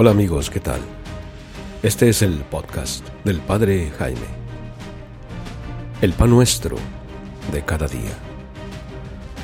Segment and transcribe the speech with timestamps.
[0.00, 0.80] Hola amigos, ¿qué tal?
[1.82, 4.28] Este es el podcast del Padre Jaime.
[6.00, 6.78] El pan nuestro
[7.52, 8.16] de cada día.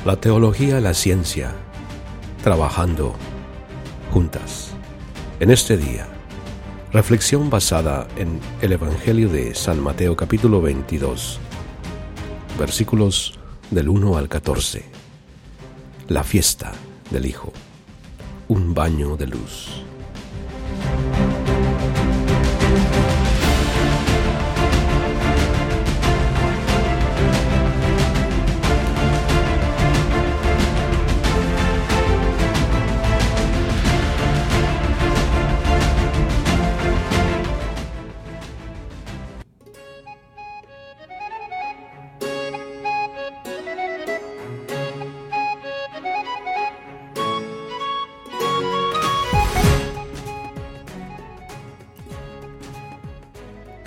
[0.03, 1.53] La teología y la ciencia
[2.43, 3.15] trabajando
[4.11, 4.71] juntas.
[5.39, 6.07] En este día,
[6.91, 11.39] reflexión basada en el Evangelio de San Mateo capítulo 22,
[12.57, 13.37] versículos
[13.69, 14.85] del 1 al 14.
[16.07, 16.71] La fiesta
[17.11, 17.53] del Hijo.
[18.47, 19.83] Un baño de luz.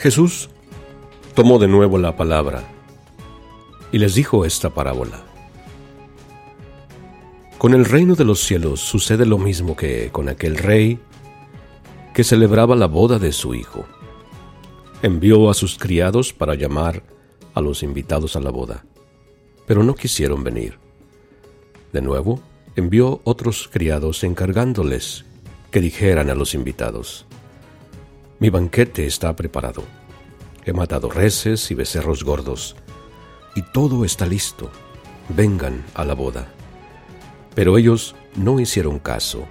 [0.00, 0.48] Jesús
[1.34, 2.64] tomó de nuevo la palabra
[3.92, 5.22] y les dijo esta parábola.
[7.58, 10.98] Con el reino de los cielos sucede lo mismo que con aquel rey
[12.14, 13.84] que celebraba la boda de su hijo.
[15.02, 17.02] Envió a sus criados para llamar
[17.52, 18.86] a los invitados a la boda,
[19.66, 20.78] pero no quisieron venir.
[21.92, 22.40] De nuevo,
[22.74, 25.26] envió otros criados encargándoles
[25.70, 27.26] que dijeran a los invitados,
[28.40, 29.84] mi banquete está preparado.
[30.64, 32.74] He matado reses y becerros gordos,
[33.54, 34.70] y todo está listo.
[35.28, 36.48] Vengan a la boda.
[37.54, 39.44] Pero ellos no hicieron caso,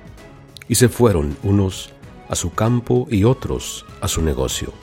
[0.67, 1.91] y se fueron unos
[2.29, 4.73] a su campo y otros a su negocio.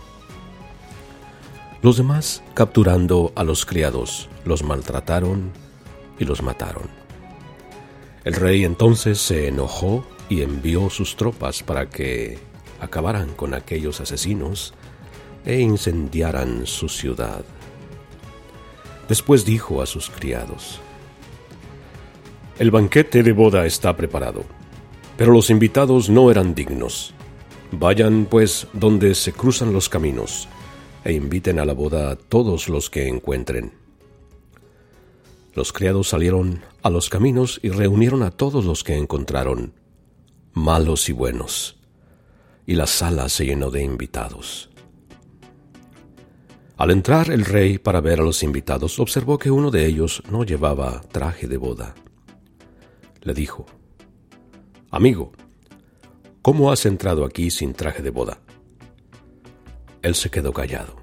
[1.83, 5.51] Los demás, capturando a los criados, los maltrataron
[6.19, 6.89] y los mataron.
[8.25, 12.39] El rey entonces se enojó y envió sus tropas para que
[12.81, 14.75] acabaran con aquellos asesinos
[15.45, 17.45] e incendiaran su ciudad.
[19.09, 20.81] Después dijo a sus criados,
[22.59, 24.45] El banquete de boda está preparado,
[25.17, 27.15] pero los invitados no eran dignos.
[27.71, 30.49] Vayan pues donde se cruzan los caminos,
[31.05, 33.73] e inviten a la boda a todos los que encuentren.
[35.55, 39.73] Los criados salieron a los caminos y reunieron a todos los que encontraron,
[40.53, 41.77] malos y buenos
[42.67, 44.69] y la sala se llenó de invitados.
[46.77, 50.45] Al entrar el rey para ver a los invitados, observó que uno de ellos no
[50.45, 51.95] llevaba traje de boda.
[53.23, 53.65] Le dijo,
[54.91, 55.33] Amigo,
[56.43, 58.41] ¿cómo has entrado aquí sin traje de boda?
[60.03, 60.97] Él se quedó callado.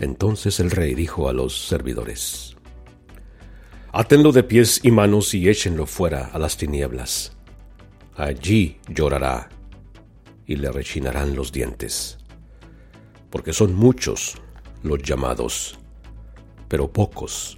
[0.00, 2.56] Entonces el rey dijo a los servidores,
[3.92, 7.36] Átenlo de pies y manos y échenlo fuera a las tinieblas.
[8.16, 9.48] Allí llorará
[10.52, 12.18] y le rechinarán los dientes.
[13.30, 14.34] Porque son muchos
[14.82, 15.78] los llamados,
[16.68, 17.56] pero pocos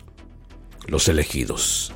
[0.87, 1.93] los elegidos.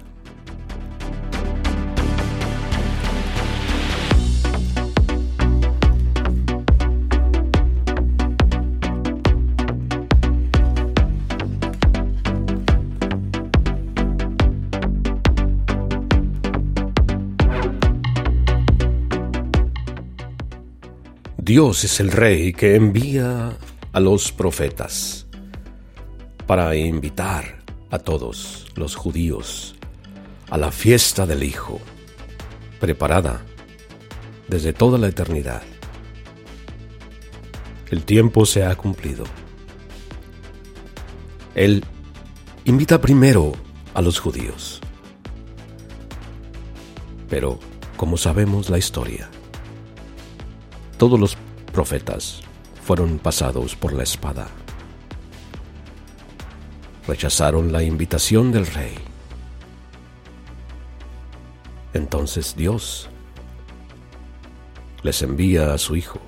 [21.49, 23.57] Dios es el rey que envía
[23.95, 25.27] a los profetas
[26.47, 29.75] para invitar a todos los judíos
[30.51, 31.81] a la fiesta del Hijo,
[32.81, 33.47] preparada
[34.47, 35.63] desde toda la eternidad.
[37.91, 39.25] El tiempo se ha cumplido.
[41.55, 41.83] Él
[42.67, 43.55] invita primero
[43.95, 44.83] a los judíos.
[47.31, 47.59] Pero,
[47.97, 49.31] como sabemos la historia,
[50.99, 51.37] todos los
[51.73, 52.41] profetas
[52.83, 54.49] fueron pasados por la espada.
[57.07, 58.95] Rechazaron la invitación del rey.
[61.95, 63.09] Entonces Dios
[65.03, 66.19] les envía a su Hijo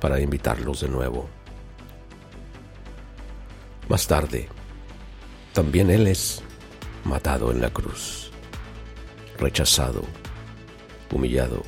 [0.00, 1.28] para invitarlos de nuevo.
[3.88, 4.48] Más tarde,
[5.52, 6.42] también Él es
[7.04, 8.32] matado en la cruz,
[9.38, 10.02] rechazado,
[11.12, 11.62] humillado,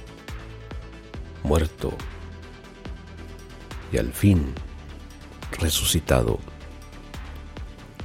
[1.44, 1.94] muerto
[3.93, 4.52] y al fin
[5.58, 6.38] resucitado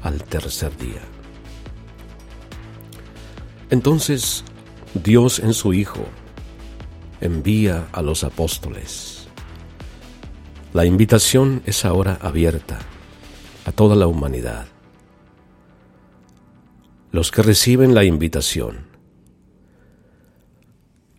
[0.02, 1.02] al tercer día.
[3.70, 4.44] Entonces
[4.94, 6.06] Dios en su Hijo
[7.22, 9.28] envía a los apóstoles.
[10.74, 12.80] La invitación es ahora abierta
[13.66, 14.68] a toda la humanidad.
[17.12, 18.88] Los que reciben la invitación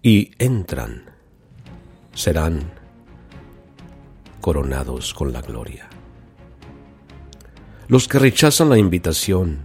[0.03, 1.05] y entran
[2.15, 2.84] serán
[4.45, 5.89] coronados con la gloria.
[7.89, 9.61] Los que rechazan la invitación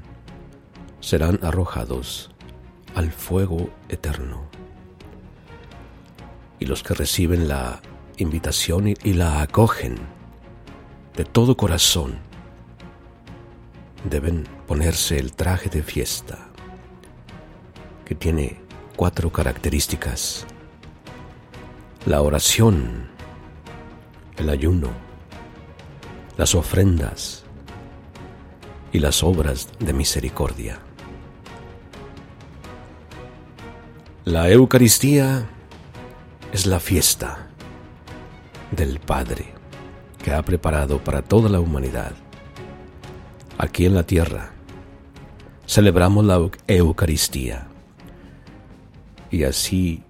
[1.01, 2.31] serán arrojados
[2.95, 4.47] al fuego eterno.
[6.61, 7.81] Y los que reciben la
[8.15, 9.97] invitación y la acogen
[11.17, 12.19] de todo corazón
[14.09, 16.47] deben ponerse el traje de fiesta
[18.05, 18.61] que tiene
[18.95, 20.47] cuatro características.
[22.05, 23.18] La oración,
[24.39, 24.89] el ayuno,
[26.37, 27.43] las ofrendas
[28.93, 30.79] y las obras de misericordia.
[34.23, 35.45] La Eucaristía
[36.53, 37.49] es la fiesta
[38.71, 39.53] del Padre
[40.23, 42.13] que ha preparado para toda la humanidad.
[43.57, 44.51] Aquí en la tierra
[45.67, 47.67] celebramos la Eucaristía
[49.31, 50.03] y así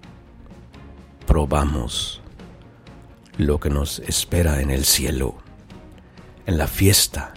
[1.26, 2.19] probamos
[3.46, 5.36] lo que nos espera en el cielo,
[6.46, 7.34] en la fiesta,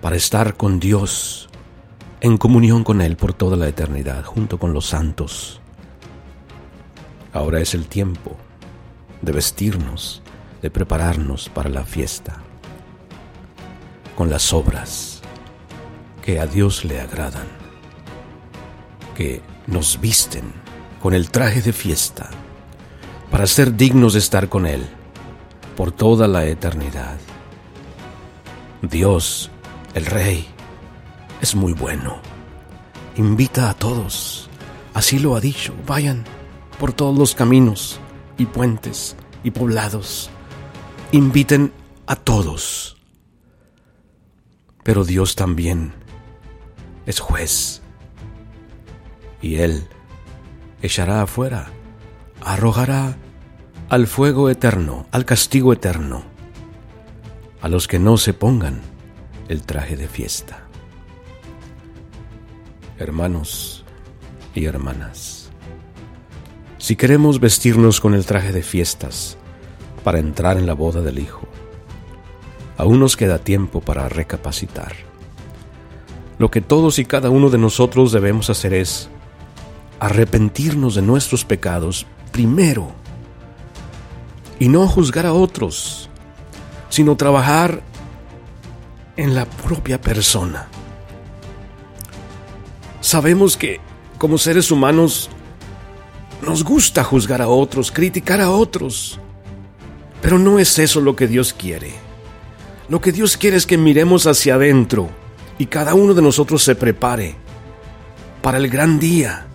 [0.00, 1.48] para estar con Dios,
[2.20, 5.60] en comunión con Él por toda la eternidad, junto con los santos.
[7.32, 8.36] Ahora es el tiempo
[9.22, 10.22] de vestirnos,
[10.62, 12.42] de prepararnos para la fiesta,
[14.16, 15.22] con las obras
[16.22, 17.46] que a Dios le agradan,
[19.16, 20.52] que nos visten
[21.00, 22.30] con el traje de fiesta
[23.38, 24.84] para ser dignos de estar con Él
[25.76, 27.18] por toda la eternidad.
[28.82, 29.48] Dios,
[29.94, 30.44] el Rey,
[31.40, 32.20] es muy bueno.
[33.14, 34.50] Invita a todos,
[34.92, 36.24] así lo ha dicho, vayan
[36.80, 38.00] por todos los caminos
[38.38, 39.14] y puentes
[39.44, 40.30] y poblados.
[41.12, 41.72] Inviten
[42.08, 42.96] a todos.
[44.82, 45.92] Pero Dios también
[47.06, 47.82] es juez.
[49.40, 49.86] Y Él
[50.82, 51.70] echará afuera
[52.44, 53.16] arrojará
[53.88, 56.22] al fuego eterno, al castigo eterno,
[57.62, 58.82] a los que no se pongan
[59.48, 60.64] el traje de fiesta.
[62.98, 63.86] Hermanos
[64.54, 65.48] y hermanas,
[66.76, 69.38] si queremos vestirnos con el traje de fiestas
[70.04, 71.48] para entrar en la boda del Hijo,
[72.76, 74.92] aún nos queda tiempo para recapacitar.
[76.38, 79.08] Lo que todos y cada uno de nosotros debemos hacer es
[79.98, 82.92] arrepentirnos de nuestros pecados primero
[84.58, 86.08] y no juzgar a otros,
[86.88, 87.82] sino trabajar
[89.16, 90.68] en la propia persona.
[93.00, 93.80] Sabemos que
[94.18, 95.30] como seres humanos
[96.42, 99.20] nos gusta juzgar a otros, criticar a otros,
[100.20, 101.92] pero no es eso lo que Dios quiere.
[102.88, 105.10] Lo que Dios quiere es que miremos hacia adentro
[105.58, 107.36] y cada uno de nosotros se prepare
[108.42, 109.46] para el gran día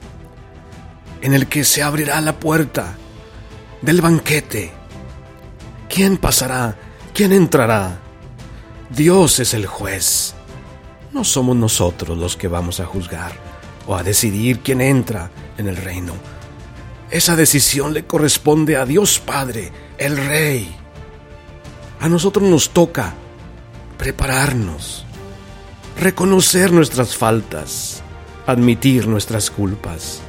[1.22, 2.95] en el que se abrirá la puerta
[3.81, 4.72] del banquete.
[5.94, 6.76] ¿Quién pasará?
[7.14, 8.00] ¿Quién entrará?
[8.90, 10.34] Dios es el juez.
[11.12, 13.34] No somos nosotros los que vamos a juzgar
[13.86, 16.14] o a decidir quién entra en el reino.
[17.12, 20.76] Esa decisión le corresponde a Dios Padre, el Rey.
[22.00, 23.14] A nosotros nos toca
[24.00, 25.06] prepararnos,
[26.00, 28.02] reconocer nuestras faltas,
[28.48, 30.24] admitir nuestras culpas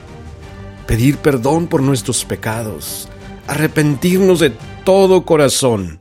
[0.86, 3.08] pedir perdón por nuestros pecados,
[3.46, 4.50] arrepentirnos de
[4.84, 6.00] todo corazón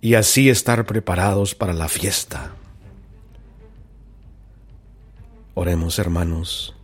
[0.00, 2.52] y así estar preparados para la fiesta.
[5.54, 6.74] Oremos, hermanos.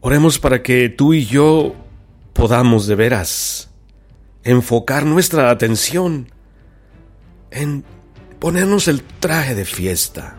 [0.00, 1.74] Oremos para que tú y yo
[2.32, 3.68] podamos de veras
[4.44, 6.28] enfocar nuestra atención
[7.50, 7.84] en
[8.38, 10.36] ponernos el traje de fiesta.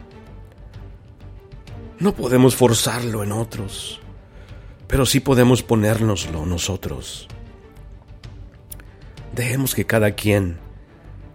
[1.99, 4.01] No podemos forzarlo en otros,
[4.87, 7.27] pero sí podemos ponérnoslo nosotros.
[9.35, 10.59] Dejemos que cada quien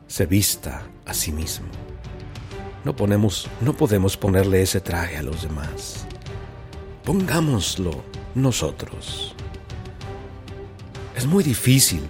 [0.07, 1.67] se vista a sí mismo.
[2.85, 6.07] No, ponemos, no podemos ponerle ese traje a los demás.
[7.05, 8.05] Pongámoslo
[8.37, 9.35] nosotros.
[11.17, 12.03] Es muy difícil.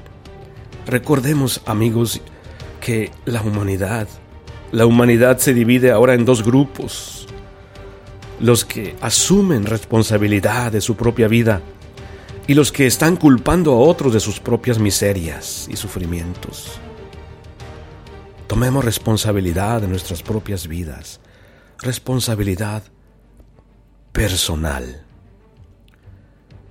[0.87, 2.21] Recordemos, amigos,
[2.81, 4.09] que la humanidad,
[4.73, 7.27] la humanidad se divide ahora en dos grupos.
[8.41, 11.63] Los que asumen responsabilidad de su propia vida
[12.49, 16.81] y los que están culpando a otros de sus propias miserias y sufrimientos.
[18.47, 21.21] Tomemos responsabilidad de nuestras propias vidas,
[21.79, 22.83] responsabilidad
[24.13, 25.05] personal.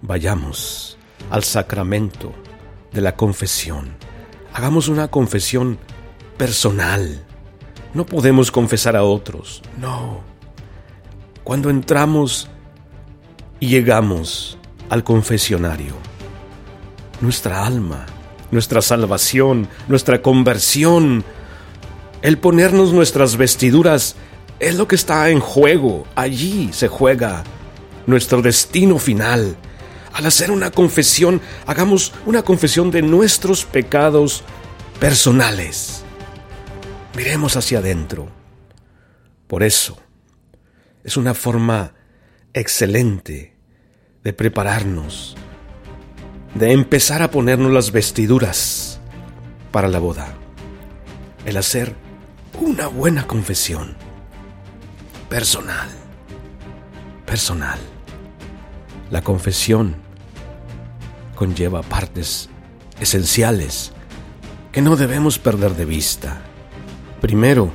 [0.02, 0.98] Vayamos
[1.30, 2.34] al sacramento
[2.92, 3.96] de la confesión.
[4.54, 5.78] Hagamos una confesión
[6.38, 7.24] personal.
[7.94, 10.22] No podemos confesar a otros, no.
[11.44, 12.50] Cuando entramos
[13.60, 14.57] y llegamos
[14.90, 15.96] al confesionario,
[17.22, 18.06] nuestra alma,
[18.52, 21.24] nuestra salvación, nuestra conversión,
[22.22, 24.16] el ponernos nuestras vestiduras
[24.60, 26.08] es lo que está en juego.
[26.16, 27.44] Allí se juega
[28.06, 29.56] nuestro destino final.
[30.14, 34.44] Al hacer una confesión, hagamos una confesión de nuestros pecados
[35.00, 36.04] personales.
[37.16, 38.30] Miremos hacia adentro.
[39.48, 39.98] Por eso,
[41.04, 41.94] es una forma
[42.54, 43.57] excelente
[44.28, 45.38] de prepararnos,
[46.54, 49.00] de empezar a ponernos las vestiduras
[49.72, 50.34] para la boda.
[51.46, 51.96] El hacer
[52.60, 53.96] una buena confesión.
[55.30, 55.88] Personal.
[57.26, 57.80] Personal.
[59.12, 59.96] La confesión
[61.34, 62.50] conlleva partes
[63.00, 63.94] esenciales
[64.74, 66.42] que no debemos perder de vista.
[67.22, 67.72] Primero,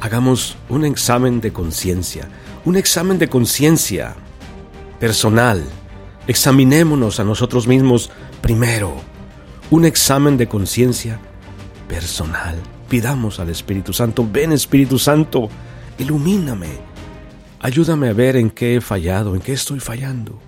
[0.00, 2.30] hagamos un examen de conciencia,
[2.64, 4.16] un examen de conciencia
[4.98, 5.64] personal.
[6.26, 8.94] Examinémonos a nosotros mismos primero,
[9.70, 11.20] un examen de conciencia
[11.88, 12.56] personal.
[12.88, 15.48] Pidamos al Espíritu Santo, ven Espíritu Santo,
[15.98, 16.68] ilumíname,
[17.60, 20.47] ayúdame a ver en qué he fallado, en qué estoy fallando.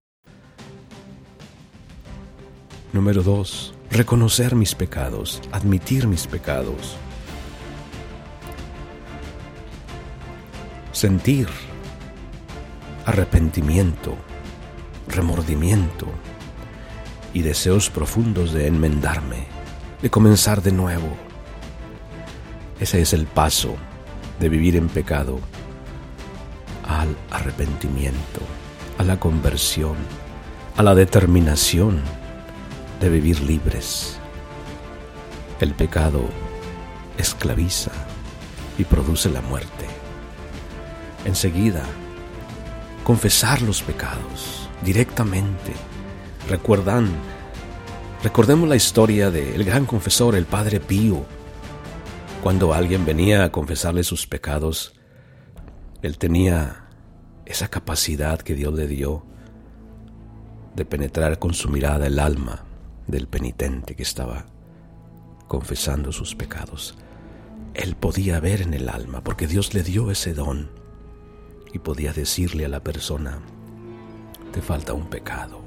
[2.93, 3.73] Número 2.
[3.91, 6.97] Reconocer mis pecados, admitir mis pecados.
[10.91, 11.47] Sentir
[13.05, 14.17] arrepentimiento
[15.07, 16.07] remordimiento
[17.33, 19.47] y deseos profundos de enmendarme,
[20.01, 21.07] de comenzar de nuevo.
[22.79, 23.75] Ese es el paso
[24.39, 25.39] de vivir en pecado
[26.85, 28.41] al arrepentimiento,
[28.97, 29.95] a la conversión,
[30.75, 32.01] a la determinación
[33.01, 34.19] de vivir libres.
[35.59, 36.29] El pecado
[37.17, 37.91] esclaviza
[38.77, 39.87] y produce la muerte.
[41.25, 41.83] Enseguida,
[43.03, 45.73] confesar los pecados directamente.
[46.47, 47.09] Recuerdan,
[48.23, 51.25] recordemos la historia del gran confesor, el Padre Pío.
[52.43, 54.93] Cuando alguien venía a confesarle sus pecados,
[56.03, 56.85] él tenía
[57.45, 59.25] esa capacidad que Dios le dio
[60.75, 62.65] de penetrar con su mirada el alma
[63.07, 64.45] del penitente que estaba
[65.47, 66.95] confesando sus pecados.
[67.73, 70.69] Él podía ver en el alma, porque Dios le dio ese don,
[71.73, 73.39] y podía decirle a la persona,
[74.51, 75.61] te falta un pecado,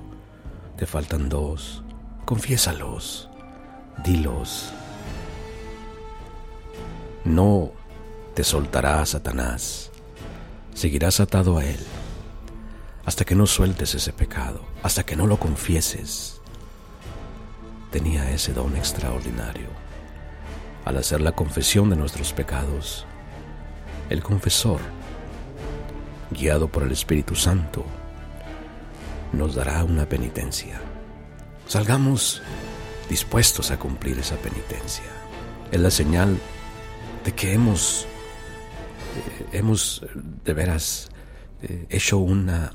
[0.77, 1.83] te faltan dos,
[2.25, 3.31] confiésalos,
[4.05, 4.73] dilos.
[7.25, 7.73] No
[8.35, 9.91] te soltará Satanás,
[10.75, 11.81] seguirás atado a él
[13.07, 16.41] hasta que no sueltes ese pecado, hasta que no lo confieses.
[17.95, 19.69] Tenía ese don extraordinario.
[20.85, 23.07] Al hacer la confesión de nuestros pecados,
[24.11, 24.81] el confesor,
[26.33, 27.85] guiado por el Espíritu Santo,
[29.33, 30.81] nos dará una penitencia.
[31.69, 32.43] Salgamos
[33.09, 35.05] dispuestos a cumplir esa penitencia.
[35.71, 36.37] Es la señal
[37.25, 38.09] de que hemos,
[39.41, 40.05] eh, hemos
[40.43, 41.11] de veras
[41.63, 42.73] eh, hecho una,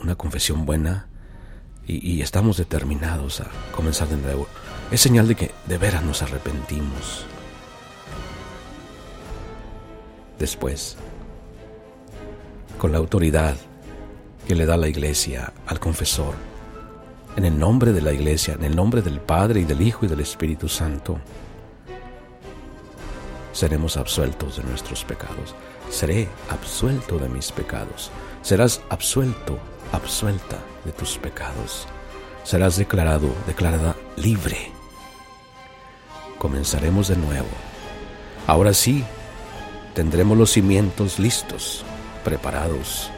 [0.00, 1.06] una confesión buena
[1.86, 4.48] y, estamos determinados a comenzar de nuevo.
[4.90, 7.24] Es señal de que de veras nos arrepentimos.
[10.38, 10.96] Después,
[12.78, 13.56] con la autoridad
[14.46, 16.34] que le da la iglesia al confesor,
[17.36, 20.08] en el nombre de la iglesia, en el nombre del Padre y del Hijo y
[20.08, 21.18] del Espíritu Santo,
[23.52, 25.54] seremos absueltos de nuestros pecados.
[25.90, 28.10] Seré absuelto de mis pecados.
[28.42, 29.58] Serás absuelto,
[29.92, 31.86] absuelta de tus pecados.
[32.44, 34.70] Serás declarado, declarada libre.
[36.38, 37.48] Comenzaremos de nuevo.
[38.46, 39.04] Ahora sí,
[39.94, 41.84] tendremos los cimientos listos,
[42.24, 43.10] preparados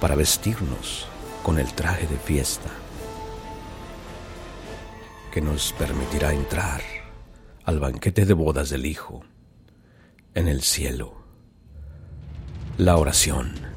[0.00, 1.06] para vestirnos
[1.42, 2.70] con el traje de fiesta
[5.32, 6.82] que nos permitirá entrar
[7.64, 9.22] al banquete de bodas del Hijo
[10.34, 11.14] en el cielo.
[12.76, 13.71] La oración.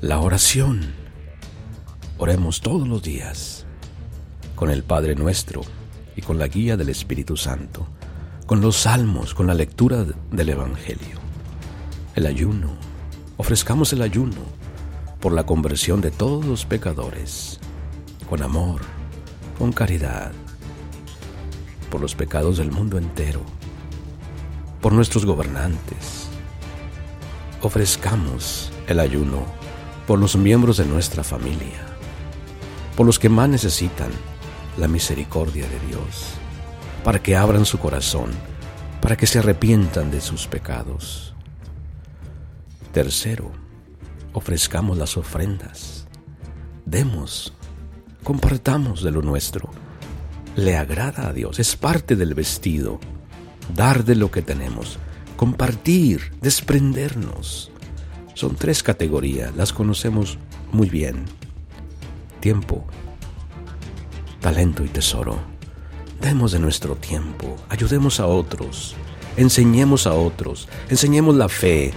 [0.00, 0.94] La oración.
[2.18, 3.66] Oremos todos los días
[4.54, 5.62] con el Padre nuestro
[6.14, 7.86] y con la guía del Espíritu Santo,
[8.46, 11.18] con los salmos, con la lectura del Evangelio.
[12.14, 12.76] El ayuno.
[13.36, 14.42] Ofrezcamos el ayuno
[15.20, 17.58] por la conversión de todos los pecadores,
[18.28, 18.82] con amor,
[19.58, 20.32] con caridad,
[21.90, 23.42] por los pecados del mundo entero
[24.80, 26.28] por nuestros gobernantes.
[27.62, 29.44] Ofrezcamos el ayuno
[30.08, 31.84] por los miembros de nuestra familia,
[32.96, 34.10] por los que más necesitan
[34.78, 36.30] la misericordia de Dios,
[37.04, 38.30] para que abran su corazón,
[39.02, 41.34] para que se arrepientan de sus pecados.
[42.90, 43.52] Tercero,
[44.32, 46.06] ofrezcamos las ofrendas.
[46.86, 47.52] Demos,
[48.24, 49.68] compartamos de lo nuestro.
[50.56, 52.98] Le agrada a Dios, es parte del vestido
[53.74, 54.98] dar de lo que tenemos,
[55.36, 57.70] compartir, desprendernos.
[58.38, 60.38] Son tres categorías, las conocemos
[60.70, 61.24] muy bien.
[62.38, 62.84] Tiempo,
[64.40, 65.40] talento y tesoro.
[66.20, 68.94] Demos de nuestro tiempo, ayudemos a otros,
[69.36, 71.92] enseñemos a otros, enseñemos la fe,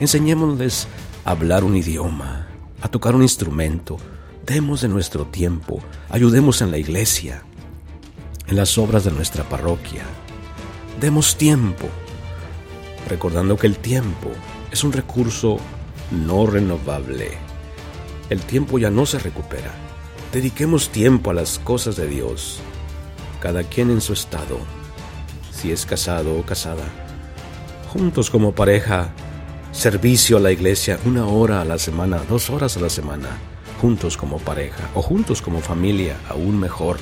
[0.00, 0.88] enseñémosles
[1.24, 2.48] a hablar un idioma,
[2.82, 3.96] a tocar un instrumento.
[4.44, 5.78] Demos de nuestro tiempo,
[6.10, 7.44] ayudemos en la iglesia,
[8.48, 10.02] en las obras de nuestra parroquia,
[11.00, 11.86] Demos tiempo,
[13.08, 14.30] recordando que el tiempo
[14.72, 15.60] es un recurso
[16.10, 17.32] no renovable.
[18.30, 19.72] El tiempo ya no se recupera.
[20.32, 22.60] Dediquemos tiempo a las cosas de Dios,
[23.40, 24.58] cada quien en su estado,
[25.52, 26.84] si es casado o casada,
[27.92, 29.12] juntos como pareja,
[29.72, 33.28] servicio a la iglesia una hora a la semana, dos horas a la semana,
[33.80, 36.98] juntos como pareja o juntos como familia, aún mejor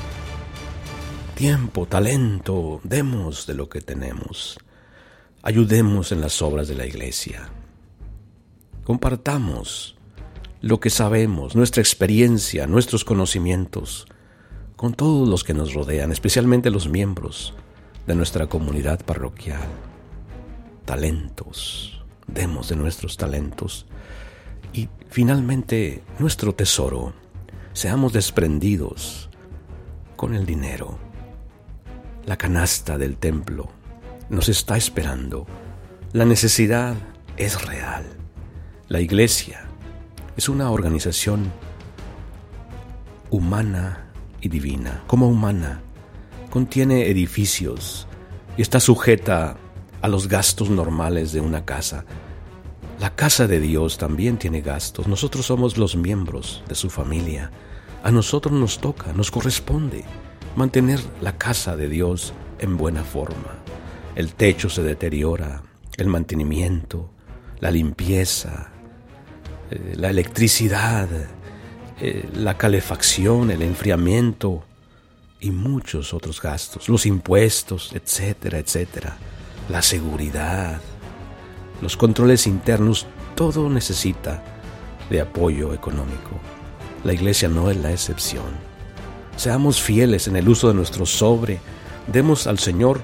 [1.42, 4.58] tiempo, talento, demos de lo que tenemos.
[5.42, 7.50] Ayudemos en las obras de la iglesia.
[8.84, 9.96] Compartamos
[10.60, 14.06] lo que sabemos, nuestra experiencia, nuestros conocimientos,
[14.76, 17.54] con todos los que nos rodean, especialmente los miembros
[18.06, 19.68] de nuestra comunidad parroquial.
[20.84, 23.86] Talentos, demos de nuestros talentos.
[24.72, 27.12] Y finalmente, nuestro tesoro,
[27.72, 29.28] seamos desprendidos
[30.16, 30.98] con el dinero
[32.26, 33.68] la canasta del templo
[34.28, 35.46] nos está esperando.
[36.12, 36.94] La necesidad
[37.36, 38.04] es real.
[38.92, 39.64] La iglesia
[40.36, 41.50] es una organización
[43.30, 45.02] humana y divina.
[45.06, 45.80] Como humana,
[46.50, 48.06] contiene edificios
[48.58, 49.56] y está sujeta
[50.02, 52.04] a los gastos normales de una casa.
[53.00, 55.08] La casa de Dios también tiene gastos.
[55.08, 57.50] Nosotros somos los miembros de su familia.
[58.04, 60.04] A nosotros nos toca, nos corresponde
[60.54, 63.56] mantener la casa de Dios en buena forma.
[64.16, 65.62] El techo se deteriora,
[65.96, 67.10] el mantenimiento,
[67.58, 68.71] la limpieza,
[69.72, 71.08] eh, la electricidad,
[72.00, 74.62] eh, la calefacción, el enfriamiento
[75.40, 79.16] y muchos otros gastos, los impuestos, etcétera, etcétera,
[79.70, 80.80] la seguridad,
[81.80, 84.42] los controles internos, todo necesita
[85.08, 86.38] de apoyo económico.
[87.02, 88.44] La iglesia no es la excepción.
[89.36, 91.60] Seamos fieles en el uso de nuestro sobre.
[92.06, 93.00] Demos al Señor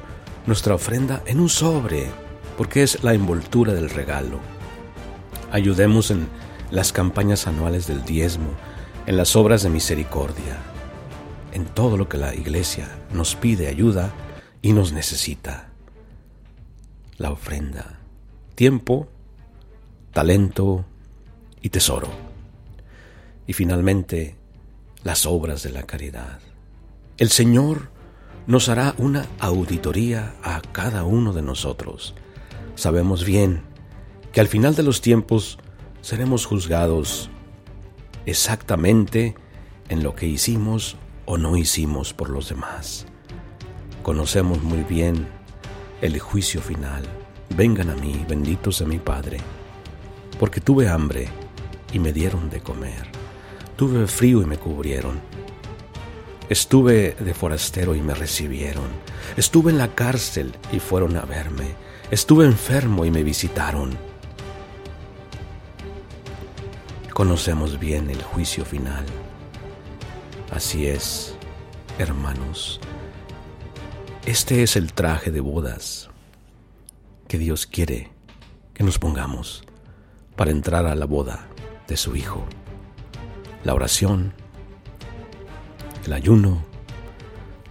[0.46, 2.10] nuestra ofrenda en un sobre,
[2.58, 4.38] porque es la envoltura del regalo.
[5.50, 6.28] Ayudemos en
[6.70, 8.50] las campañas anuales del diezmo,
[9.06, 10.58] en las obras de misericordia,
[11.52, 14.12] en todo lo que la iglesia nos pide ayuda
[14.60, 15.70] y nos necesita.
[17.16, 17.98] La ofrenda,
[18.54, 19.08] tiempo,
[20.12, 20.84] talento
[21.62, 22.08] y tesoro.
[23.46, 24.36] Y finalmente,
[25.04, 26.40] las obras de la caridad.
[27.16, 27.90] El Señor
[28.46, 32.14] nos hará una auditoría a cada uno de nosotros.
[32.74, 33.62] Sabemos bien
[34.32, 35.58] que al final de los tiempos
[36.00, 37.30] seremos juzgados
[38.26, 39.34] exactamente
[39.88, 43.06] en lo que hicimos o no hicimos por los demás.
[44.02, 45.28] Conocemos muy bien
[46.00, 47.04] el juicio final.
[47.56, 49.38] Vengan a mí, benditos de mi Padre,
[50.38, 51.28] porque tuve hambre
[51.92, 53.08] y me dieron de comer.
[53.76, 55.20] Tuve frío y me cubrieron.
[56.48, 58.88] Estuve de forastero y me recibieron.
[59.36, 61.74] Estuve en la cárcel y fueron a verme.
[62.10, 64.07] Estuve enfermo y me visitaron.
[67.18, 69.04] Conocemos bien el juicio final.
[70.52, 71.34] Así es,
[71.98, 72.78] hermanos.
[74.24, 76.10] Este es el traje de bodas
[77.26, 78.12] que Dios quiere
[78.72, 79.64] que nos pongamos
[80.36, 81.48] para entrar a la boda
[81.88, 82.46] de su Hijo.
[83.64, 84.32] La oración,
[86.06, 86.62] el ayuno,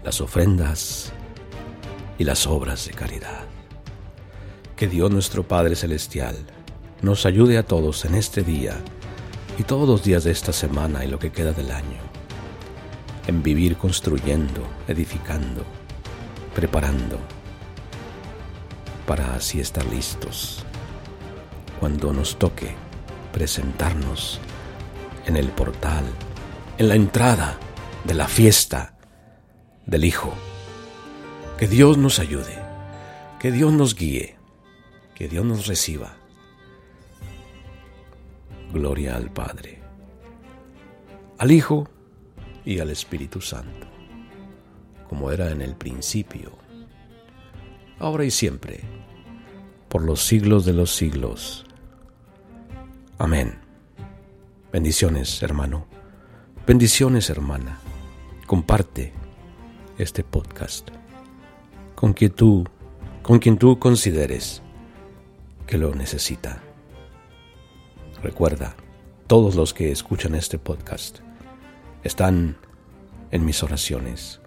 [0.04, 1.14] las ofrendas
[2.18, 3.46] y las obras de caridad.
[4.76, 6.36] Que Dios nuestro Padre Celestial
[7.02, 8.84] nos ayude a todos en este día
[9.58, 12.00] y todos los días de esta semana y lo que queda del año,
[13.26, 15.64] en vivir construyendo, edificando,
[16.54, 17.18] preparando,
[19.06, 20.64] para así estar listos
[21.80, 22.76] cuando nos toque
[23.32, 24.40] presentarnos
[25.26, 26.06] en el portal,
[26.78, 27.58] en la entrada
[28.04, 28.96] de la fiesta
[29.86, 30.34] del Hijo.
[31.58, 32.60] Que Dios nos ayude,
[33.40, 34.38] que Dios nos guíe,
[35.16, 36.16] que Dios nos reciba.
[38.78, 39.80] Gloria al Padre,
[41.40, 41.90] al Hijo
[42.64, 43.88] y al Espíritu Santo,
[45.10, 46.52] como era en el principio,
[47.98, 48.82] ahora y siempre,
[49.90, 51.66] por los siglos de los siglos.
[53.18, 53.58] Amén.
[54.72, 55.88] Bendiciones, hermano.
[56.68, 57.80] Bendiciones, hermana.
[58.46, 59.12] Comparte
[59.98, 60.90] este podcast
[61.96, 62.64] con quien tú,
[63.24, 64.62] con quien tú consideres
[65.66, 66.62] que lo necesita.
[68.24, 68.76] Recuerda,
[69.28, 71.20] todos los que escuchan este podcast
[72.04, 72.58] están
[73.30, 74.42] en mis oraciones.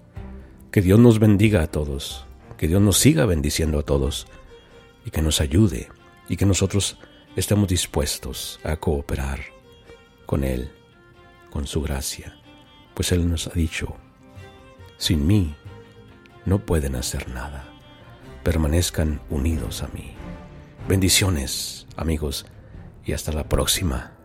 [0.73, 2.27] Que Dios nos bendiga a todos,
[2.59, 4.27] que Dios nos siga bendiciendo a todos
[5.05, 5.89] y que nos ayude
[6.29, 6.99] y que nosotros
[7.37, 9.41] estemos dispuestos a cooperar
[10.27, 10.73] con Él,
[11.51, 12.41] con su gracia,
[12.95, 13.95] pues Él nos ha dicho,
[14.97, 15.55] sin mí
[16.45, 17.69] no pueden hacer nada,
[18.43, 20.13] permanezcan unidos a mí.
[20.89, 22.47] Bendiciones, amigos,
[23.05, 24.20] y hasta la próxima.